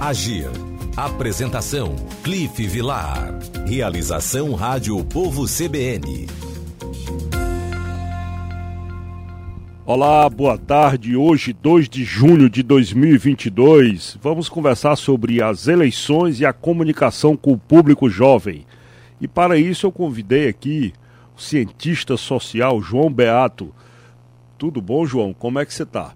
[0.00, 0.48] Agir.
[0.96, 1.94] Apresentação:
[2.24, 3.38] Cliff Vilar.
[3.66, 6.26] Realização Rádio Povo CBN.
[9.84, 11.14] Olá, boa tarde.
[11.14, 17.52] Hoje, 2 de junho de 2022, vamos conversar sobre as eleições e a comunicação com
[17.52, 18.64] o público jovem.
[19.20, 20.94] E para isso eu convidei aqui
[21.36, 23.70] o cientista social João Beato.
[24.56, 25.34] Tudo bom, João?
[25.34, 26.14] Como é que você está?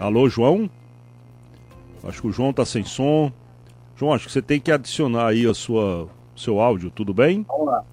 [0.00, 0.70] Alô, João?
[2.02, 3.30] Acho que o João está sem som.
[3.94, 7.44] João, acho que você tem que adicionar aí a sua seu áudio, tudo bem?
[7.46, 7.84] Vamos lá.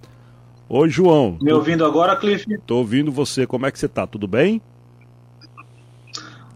[0.70, 1.38] Oi, João.
[1.42, 2.46] Me ouvindo agora, Cliff?
[2.66, 3.46] Tô ouvindo você.
[3.46, 4.08] Como é que você tá?
[4.08, 4.62] Tudo bem?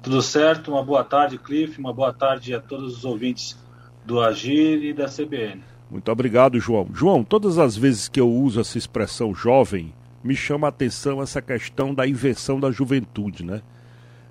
[0.02, 0.72] Tudo certo.
[0.72, 1.78] Uma boa tarde, Cliff.
[1.78, 3.58] Uma boa tarde a todos os ouvintes
[4.06, 5.62] do Agir e da CBN.
[5.90, 6.88] Muito obrigado, João.
[6.94, 11.42] João, todas as vezes que eu uso essa expressão jovem, me chama a atenção essa
[11.42, 13.62] questão da inversão da juventude, né?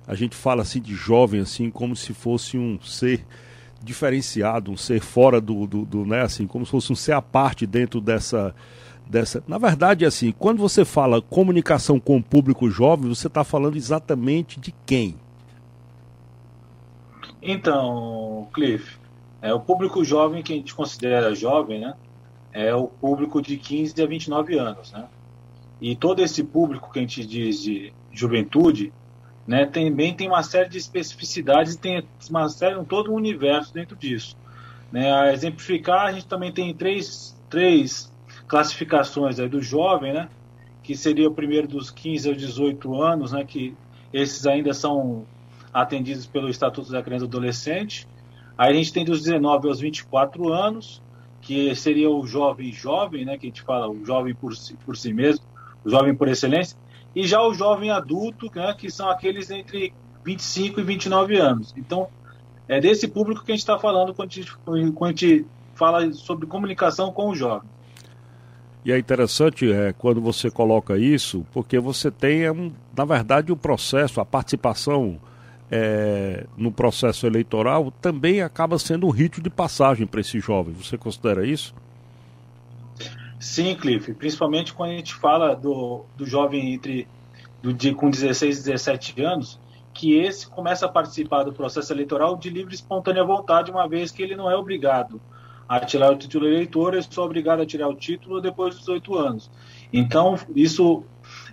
[0.07, 3.25] A gente fala assim de jovem assim como se fosse um ser
[3.83, 7.21] diferenciado, um ser fora do, do, do, né, assim, como se fosse um ser à
[7.21, 8.53] parte dentro dessa
[9.07, 9.43] dessa.
[9.45, 14.59] Na verdade, assim, quando você fala comunicação com o público jovem, você está falando exatamente
[14.59, 15.15] de quem?
[17.41, 18.97] Então, Cliff,
[19.41, 21.95] é o público jovem que a gente considera jovem, né?
[22.53, 25.05] É o público de 15 a 29 anos, né?
[25.81, 28.93] E todo esse público que a gente diz de juventude,
[29.47, 33.95] né, também tem uma série de especificidades tem uma série, um todo um universo dentro
[33.95, 34.37] disso.
[34.91, 38.11] Né, a exemplificar, a gente também tem três, três
[38.47, 40.29] classificações aí do jovem, né,
[40.83, 43.75] que seria o primeiro dos 15 aos 18 anos, né, que
[44.13, 45.25] esses ainda são
[45.73, 48.07] atendidos pelo Estatuto da Criança e do Adolescente.
[48.57, 51.01] Aí a gente tem dos 19 aos 24 anos,
[51.41, 54.97] que seria o jovem jovem, né, que a gente fala o jovem por si, por
[54.97, 55.45] si mesmo,
[55.83, 56.77] o jovem por excelência
[57.15, 61.73] e já o jovem adulto, né, que são aqueles entre 25 e 29 anos.
[61.77, 62.07] Então,
[62.67, 65.45] é desse público que a gente está falando quando a gente, quando a gente
[65.75, 67.69] fala sobre comunicação com o jovem.
[68.83, 72.53] E é interessante é, quando você coloca isso, porque você tem, é
[72.95, 75.19] na verdade, o processo, a participação
[75.69, 80.73] é, no processo eleitoral também acaba sendo um rito de passagem para esse jovem.
[80.73, 81.75] Você considera isso?
[83.41, 87.07] Sim, Cliff, principalmente quando a gente fala do, do jovem entre
[87.59, 89.59] do, de, com 16 e 17 anos,
[89.95, 94.11] que esse começa a participar do processo eleitoral de livre e espontânea vontade, uma vez
[94.11, 95.19] que ele não é obrigado
[95.67, 99.17] a tirar o título eleitor, é só obrigado a tirar o título depois dos 18
[99.17, 99.51] anos.
[99.91, 101.03] Então, isso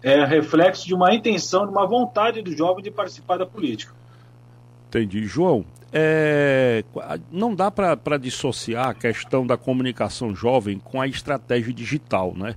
[0.03, 3.98] é reflexo de uma intenção, de uma vontade do jovem de participar da política.
[4.89, 5.25] Entendi.
[5.27, 6.85] João, é,
[7.31, 12.55] não dá para dissociar a questão da comunicação jovem com a estratégia digital, né?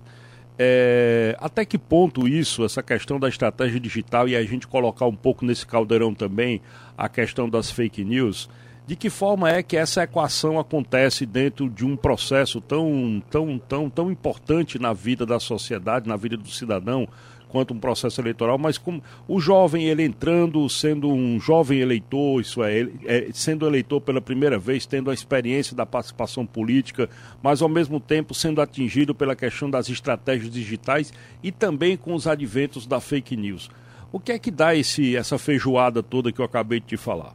[0.59, 5.16] É, até que ponto isso, essa questão da estratégia digital e a gente colocar um
[5.16, 6.62] pouco nesse caldeirão também
[6.97, 8.50] a questão das fake news,
[8.86, 13.90] de que forma é que essa equação acontece dentro de um processo tão, tão, tão,
[13.90, 17.08] tão importante na vida da sociedade, na vida do cidadão,
[17.51, 22.63] quanto um processo eleitoral, mas como o jovem ele entrando, sendo um jovem eleitor, isso
[22.63, 27.09] é, é, sendo eleitor pela primeira vez, tendo a experiência da participação política,
[27.44, 31.13] mas ao mesmo tempo sendo atingido pela questão das estratégias digitais
[31.44, 33.69] e também com os adventos da fake news.
[34.13, 37.33] O que é que dá esse, essa feijoada toda que eu acabei de te falar?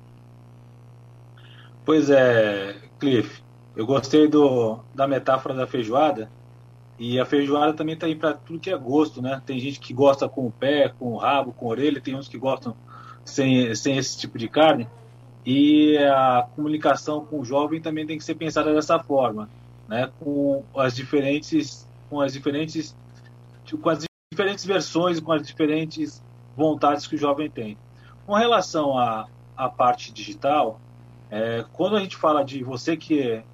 [1.85, 3.43] Pois é, Cliff,
[3.77, 6.31] eu gostei do, da metáfora da feijoada,
[6.99, 9.43] e a feijoada também está aí para tudo que é gosto, né?
[9.45, 12.29] Tem gente que gosta com o pé, com o rabo, com a orelha, tem uns
[12.29, 12.75] que gostam
[13.25, 14.89] sem, sem esse tipo de carne.
[15.45, 19.49] E a comunicação com o jovem também tem que ser pensada dessa forma,
[19.87, 20.11] né?
[20.19, 22.97] Com as diferentes, com as diferentes,
[23.83, 26.23] com as diferentes versões, com as diferentes
[26.57, 27.77] vontades que o jovem tem.
[28.25, 30.81] Com relação à, à parte digital,
[31.31, 33.45] é, quando a gente fala de você que é,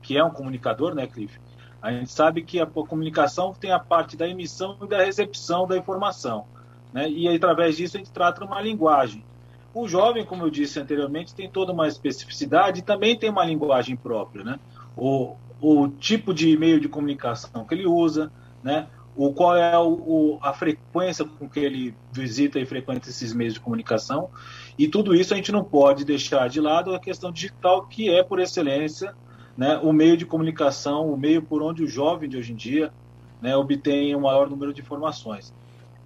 [0.00, 1.38] que é um comunicador, né, Cliff?
[1.82, 5.76] A gente sabe que a comunicação tem a parte da emissão e da recepção da
[5.76, 6.46] informação.
[6.92, 7.10] Né?
[7.10, 9.24] E através disso a gente trata uma linguagem.
[9.74, 13.96] O jovem, como eu disse anteriormente, tem toda uma especificidade e também tem uma linguagem
[13.96, 14.44] própria.
[14.44, 14.60] Né?
[14.96, 18.30] O, o tipo de meio de comunicação que ele usa,
[18.62, 18.86] né?
[19.16, 23.54] o qual é o, o, a frequência com que ele visita e frequenta esses meios
[23.54, 24.30] de comunicação.
[24.78, 28.22] E tudo isso a gente não pode deixar de lado a questão digital, que é,
[28.22, 29.14] por excelência,
[29.56, 32.92] né, o meio de comunicação, o meio por onde o jovem de hoje em dia
[33.40, 35.52] né, obtém o um maior número de informações.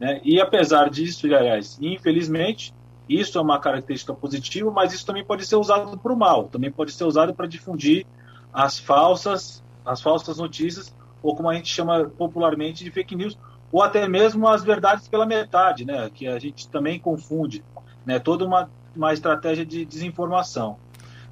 [0.01, 0.21] Né?
[0.25, 2.75] E apesar disso, aliás, infelizmente,
[3.09, 6.73] isso é uma característica positiva, mas isso também pode ser usado para o mal, também
[6.73, 8.07] pode ser usado para difundir
[8.53, 13.39] as falsas, as falsas notícias, ou como a gente chama popularmente de fake news,
[13.71, 17.63] ou até mesmo as verdades pela metade, né, que a gente também confunde,
[18.05, 20.79] né, toda uma uma estratégia de desinformação.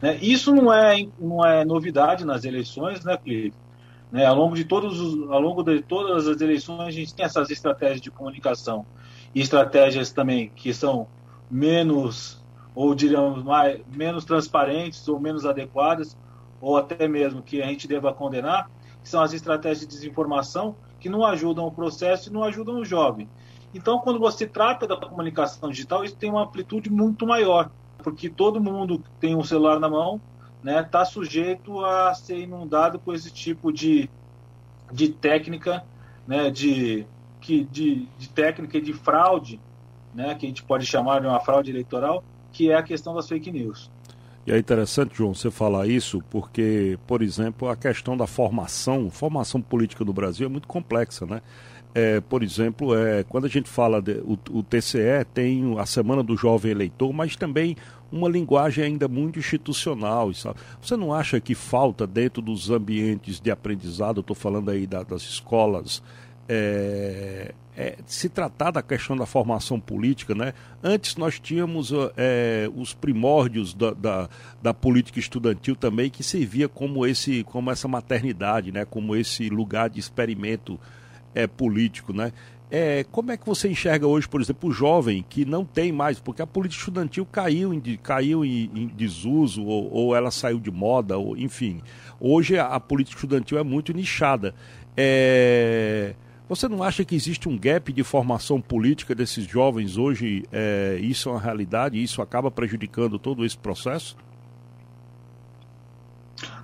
[0.04, 0.18] Né?
[0.20, 3.56] Isso não é, não é novidade nas eleições, né, Clipe?
[4.12, 4.26] Né?
[4.26, 7.48] Ao, longo de todos os, ao longo de todas as eleições, a gente tem essas
[7.48, 8.84] estratégias de comunicação
[9.34, 11.08] e estratégias também que são
[11.50, 16.14] menos, ou diríamos, mais, menos transparentes ou menos adequadas,
[16.60, 18.70] ou até mesmo que a gente deva condenar,
[19.02, 22.84] que são as estratégias de desinformação que não ajudam o processo e não ajudam o
[22.84, 23.26] jovem.
[23.72, 27.70] Então, quando você trata da comunicação digital, isso tem uma amplitude muito maior,
[28.04, 30.20] porque todo mundo que tem um celular na mão
[30.62, 34.08] está né, sujeito a ser inundado com esse tipo de,
[34.92, 35.82] de técnica,
[36.26, 37.06] né, de,
[37.40, 39.58] que, de, de técnica de fraude,
[40.14, 42.22] né, que a gente pode chamar de uma fraude eleitoral,
[42.52, 43.90] que é a questão das fake news.
[44.46, 49.62] E é interessante, João, você falar isso, porque, por exemplo, a questão da formação, formação
[49.62, 51.40] política no Brasil é muito complexa, né?
[51.94, 56.25] É, por exemplo, é, quando a gente fala, de, o, o, TCE tem a Semana
[56.25, 57.76] do Jovem Eleitor, mas também
[58.11, 60.35] uma linguagem ainda muito institucional.
[60.35, 60.58] Sabe?
[60.82, 65.23] Você não acha que falta dentro dos ambientes de aprendizado, estou falando aí da, das
[65.23, 66.02] escolas,
[66.49, 70.52] é, é, se tratar da questão da formação política, né?
[70.82, 74.29] Antes nós tínhamos é, os primórdios da, da,
[74.62, 78.85] da, política estudantil também, que servia como, esse, como essa maternidade, né?
[78.85, 80.79] Como esse lugar de experimento
[81.34, 82.32] é, político, né?
[82.70, 86.19] É, como é que você enxerga hoje, por exemplo, o jovem que não tem mais,
[86.19, 90.70] porque a política estudantil caiu em, caiu em, em desuso, ou, ou, ela saiu de
[90.70, 91.81] moda, ou, enfim.
[92.19, 94.54] Hoje a, a política estudantil é muito nichada.
[94.96, 96.14] É,
[96.48, 100.44] você não acha que existe um gap de formação política desses jovens hoje?
[100.52, 104.16] É, isso é uma realidade e isso acaba prejudicando todo esse processo?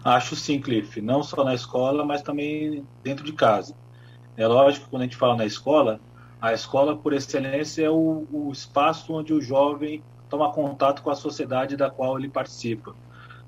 [0.05, 1.01] Acho sim, Cliff.
[1.01, 3.75] Não só na escola, mas também dentro de casa.
[4.41, 6.01] É lógico que quando a gente fala na escola,
[6.41, 11.15] a escola, por excelência, é o, o espaço onde o jovem toma contato com a
[11.15, 12.95] sociedade da qual ele participa.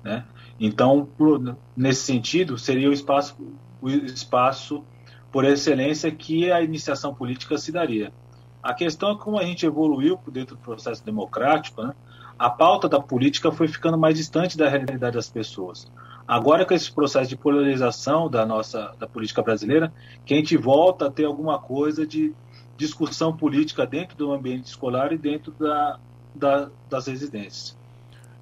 [0.03, 0.23] Né?
[0.59, 3.35] Então, por, nesse sentido, seria o espaço,
[3.81, 4.83] o espaço
[5.31, 8.13] por excelência que a iniciação política se daria.
[8.61, 11.95] A questão é como a gente evoluiu dentro do processo democrático, né?
[12.37, 15.91] a pauta da política foi ficando mais distante da realidade das pessoas.
[16.27, 19.93] Agora com esse processo de polarização da nossa da política brasileira,
[20.25, 22.33] que a gente volta a ter alguma coisa de
[22.77, 25.99] discussão política dentro do ambiente escolar e dentro da,
[26.33, 27.77] da das residências.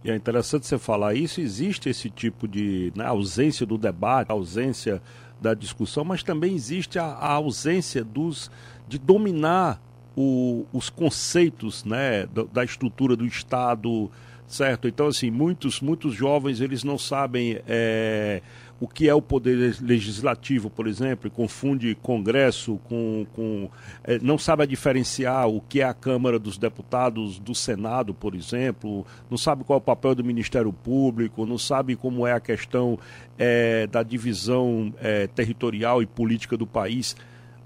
[0.03, 5.01] E é interessante você falar isso, existe esse tipo de né, ausência do debate, ausência
[5.39, 8.49] da discussão, mas também existe a, a ausência dos,
[8.87, 9.79] de dominar
[10.15, 14.09] o, os conceitos né, da, da estrutura do Estado,
[14.51, 14.87] certo?
[14.87, 18.41] Então, assim, muitos, muitos jovens, eles não sabem é,
[18.79, 23.25] o que é o poder legislativo, por exemplo, confunde Congresso com...
[23.33, 23.69] com
[24.03, 29.05] é, não sabe diferenciar o que é a Câmara dos Deputados do Senado, por exemplo,
[29.29, 32.99] não sabe qual é o papel do Ministério Público, não sabe como é a questão
[33.37, 37.15] é, da divisão é, territorial e política do país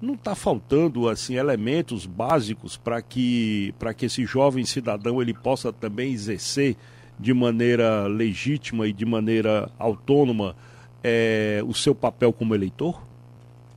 [0.01, 5.71] não está faltando assim elementos básicos para que para que esse jovem cidadão ele possa
[5.71, 6.75] também exercer
[7.19, 10.55] de maneira legítima e de maneira autônoma
[11.03, 13.01] é, o seu papel como eleitor?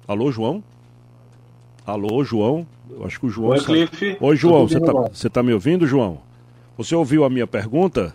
[0.07, 0.63] Alô, João?
[1.85, 2.67] Alô, João?
[2.91, 3.51] Eu acho que o João.
[3.51, 4.17] Oi, Cliff.
[4.19, 4.67] Oi, João.
[4.67, 6.19] Você está tá me ouvindo, João?
[6.77, 8.15] Você ouviu a minha pergunta?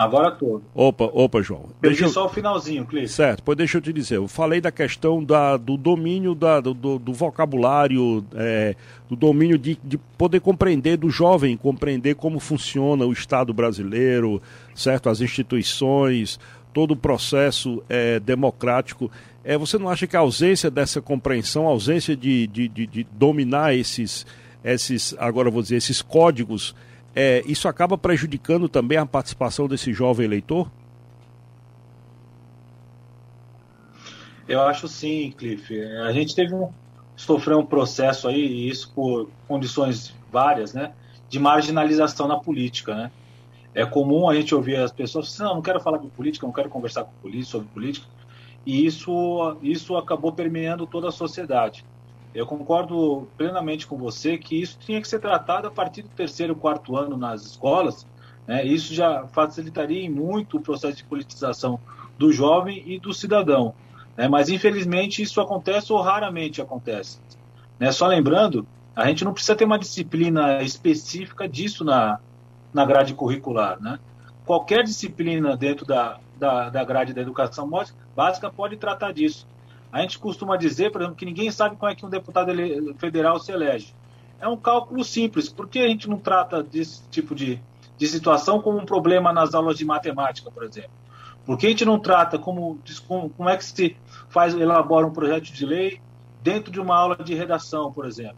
[0.00, 0.62] Agora tô.
[0.74, 1.66] Opa, opa, João.
[1.78, 3.06] Perdi deixa só o finalzinho, Clipe.
[3.06, 4.16] Certo, pois deixa eu te dizer.
[4.16, 8.74] Eu falei da questão da, do domínio da, do, do vocabulário, é,
[9.10, 14.40] do domínio de, de poder compreender, do jovem compreender como funciona o Estado brasileiro,
[14.74, 15.10] certo?
[15.10, 16.40] As instituições,
[16.72, 19.10] todo o processo é, democrático.
[19.44, 23.06] É, você não acha que a ausência dessa compreensão, a ausência de, de, de, de
[23.12, 24.24] dominar esses,
[24.64, 26.74] esses, agora vou dizer, esses códigos
[27.20, 30.70] é, isso acaba prejudicando também a participação desse jovem eleitor?
[34.48, 35.78] Eu acho sim, Cliff.
[36.06, 36.70] A gente teve um,
[37.14, 40.94] sofreu um processo aí, e isso por condições várias, né,
[41.28, 43.10] de marginalização na política, né?
[43.74, 46.54] É comum a gente ouvir as pessoas assim, não, não quero falar de política, não
[46.54, 48.06] quero conversar com polícia sobre política,
[48.64, 51.84] e isso, isso acabou permeando toda a sociedade.
[52.34, 56.54] Eu concordo plenamente com você que isso tinha que ser tratado a partir do terceiro,
[56.54, 58.06] quarto ano nas escolas.
[58.46, 58.64] Né?
[58.64, 61.80] Isso já facilitaria muito o processo de politização
[62.16, 63.74] do jovem e do cidadão.
[64.16, 64.28] Né?
[64.28, 67.18] Mas, infelizmente, isso acontece ou raramente acontece.
[67.78, 67.90] Né?
[67.90, 72.20] Só lembrando, a gente não precisa ter uma disciplina específica disso na,
[72.72, 73.80] na grade curricular.
[73.80, 73.98] Né?
[74.46, 77.68] Qualquer disciplina dentro da, da, da grade da educação
[78.14, 79.48] básica pode tratar disso.
[79.92, 82.52] A gente costuma dizer, por exemplo, que ninguém sabe como é que um deputado
[82.98, 83.94] federal se elege.
[84.40, 85.48] É um cálculo simples.
[85.48, 87.60] Por que a gente não trata desse tipo de,
[87.98, 90.90] de situação como um problema nas aulas de matemática, por exemplo?
[91.44, 92.78] Por que a gente não trata como,
[93.36, 93.96] como é que se
[94.28, 96.00] faz, elabora um projeto de lei
[96.42, 98.36] dentro de uma aula de redação, por exemplo?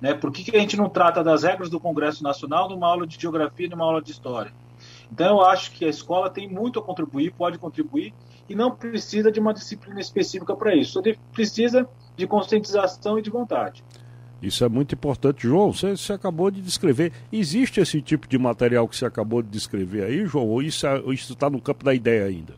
[0.00, 0.14] Né?
[0.14, 3.20] Por que, que a gente não trata das regras do Congresso Nacional numa aula de
[3.20, 4.52] geografia e numa aula de história?
[5.12, 8.14] Então, eu acho que a escola tem muito a contribuir, pode contribuir,
[8.50, 10.94] e não precisa de uma disciplina específica para isso.
[10.94, 11.02] Só
[11.32, 13.84] precisa de conscientização e de vontade.
[14.42, 15.46] Isso é muito importante.
[15.46, 17.12] João, você, você, acabou de descrever.
[17.32, 20.48] Existe esse tipo de material que você acabou de descrever aí, João?
[20.48, 22.54] Ou isso é, está no campo da ideia ainda?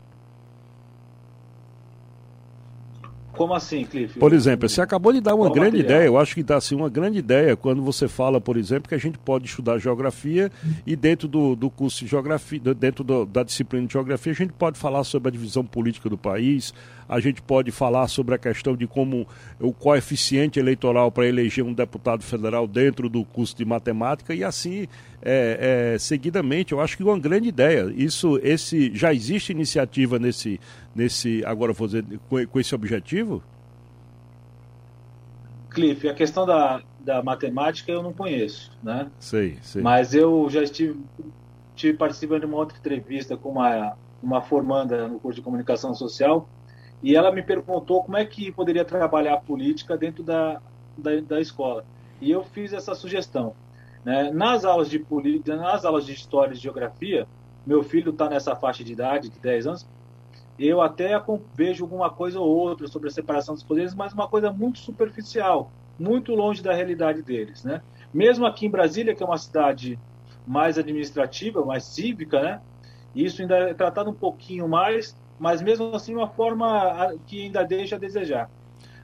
[3.35, 4.19] Como assim, Cliff?
[4.19, 5.97] Por exemplo, você acabou de dar uma Qual grande material?
[5.97, 6.07] ideia.
[6.07, 8.99] Eu acho que dá assim, uma grande ideia quando você fala, por exemplo, que a
[8.99, 10.51] gente pode estudar geografia
[10.85, 14.53] e dentro do, do curso de geografia, dentro do, da disciplina de geografia, a gente
[14.53, 16.73] pode falar sobre a divisão política do país,
[17.07, 19.27] a gente pode falar sobre a questão de como
[19.59, 24.87] o coeficiente eleitoral para eleger um deputado federal dentro do curso de matemática e assim
[25.21, 26.71] é, é, seguidamente.
[26.71, 27.91] Eu acho que é uma grande ideia.
[27.95, 30.59] Isso, esse já existe iniciativa nesse,
[30.95, 33.43] nesse agora vou dizer, com, com esse objetivo?
[35.69, 39.09] Cliff, a questão da, da matemática eu não conheço, né?
[39.19, 39.81] Sei, sei.
[39.81, 40.99] Mas eu já estive,
[41.75, 46.47] estive participando de uma outra entrevista com uma, uma formanda no curso de comunicação social
[47.03, 50.61] e ela me perguntou como é que poderia trabalhar a política dentro da,
[50.97, 51.85] da, da escola.
[52.21, 53.53] E eu fiz essa sugestão.
[54.05, 54.31] Né?
[54.31, 57.27] Nas aulas de política, nas aulas de história e geografia,
[57.65, 59.87] meu filho está nessa faixa de idade, de 10 anos,
[60.57, 61.21] eu até
[61.55, 65.71] vejo alguma coisa ou outra sobre a separação dos poderes, mas uma coisa muito superficial,
[65.99, 67.81] muito longe da realidade deles, né?
[68.13, 69.99] Mesmo aqui em Brasília, que é uma cidade
[70.45, 72.61] mais administrativa, mais cívica, né?
[73.15, 77.95] Isso ainda é tratado um pouquinho mais, mas mesmo assim uma forma que ainda deixa
[77.95, 78.49] a desejar.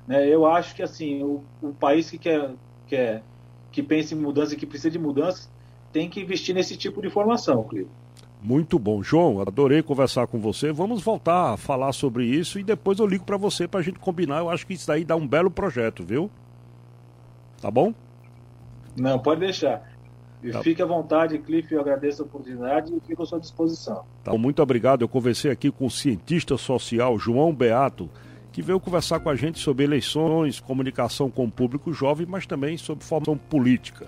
[0.07, 0.27] Né?
[0.27, 2.51] Eu acho que assim o, o país que quer,
[2.87, 3.23] quer
[3.71, 5.49] que pensa em mudança e que precisa de mudança
[5.91, 7.89] tem que investir nesse tipo de formação, Clio.
[8.41, 9.41] Muito bom, João.
[9.41, 10.71] Adorei conversar com você.
[10.71, 13.99] Vamos voltar a falar sobre isso e depois eu ligo para você para a gente
[13.99, 14.39] combinar.
[14.39, 16.29] Eu acho que isso daí dá um belo projeto, viu?
[17.61, 17.93] Tá bom?
[18.95, 19.88] Não, pode deixar.
[20.51, 20.63] Tá.
[20.63, 24.03] Fique à vontade, Cliff, eu agradeço a oportunidade e fico à sua disposição.
[24.23, 25.01] Tá, muito obrigado.
[25.01, 28.09] Eu conversei aqui com o cientista social João Beato,
[28.51, 32.77] que veio conversar com a gente sobre eleições, comunicação com o público jovem, mas também
[32.77, 34.07] sobre formação política.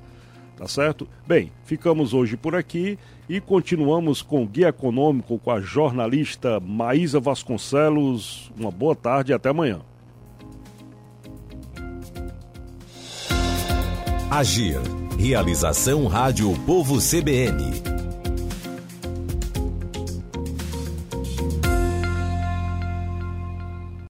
[0.58, 1.08] Tá certo?
[1.28, 2.98] Bem, ficamos hoje por aqui
[3.28, 8.52] e continuamos com o Guia Econômico com a jornalista Maísa Vasconcelos.
[8.58, 9.82] Uma boa tarde e até amanhã.
[14.30, 14.80] Agir
[15.18, 17.91] Realização Rádio Povo CBN.